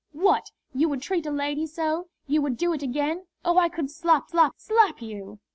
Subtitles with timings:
[0.13, 0.47] What!
[0.73, 3.27] you would treat a lady so you would do it again?
[3.45, 5.37] Oh, I could slap, slap, slap you!"